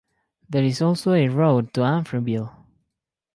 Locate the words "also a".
0.81-1.27